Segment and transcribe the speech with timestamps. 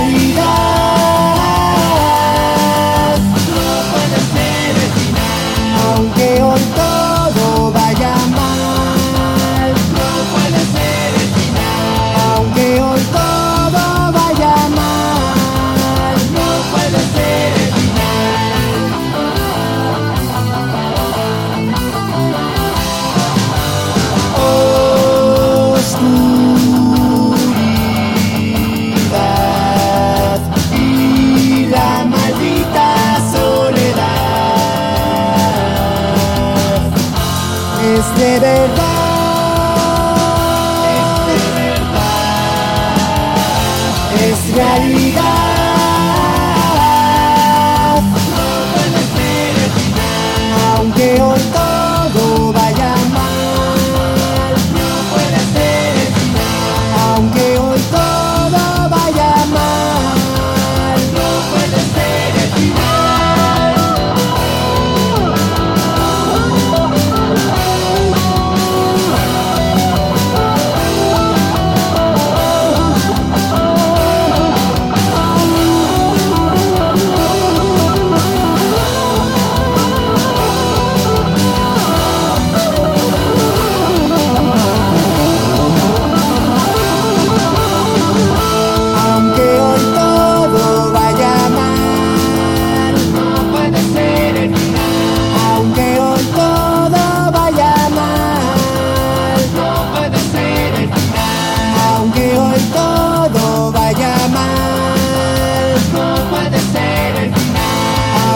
[0.00, 0.06] No
[3.92, 6.99] puede ser el final, Aunque hoy todo
[38.20, 38.80] es de verdad.
[44.22, 45.49] Es realidad.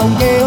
[0.06, 0.43] oh